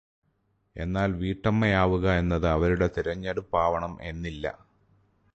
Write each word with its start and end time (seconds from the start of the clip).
എന്നാൽ 0.75 1.09
വീട്ടമ്മയാവുക 1.11 2.07
എന്നത് 2.13 2.47
അവരുടെ 2.47 2.87
തിരഞ്ഞെടുപ്പാവണം 2.97 3.97
എന്നില്ല. 4.01 4.45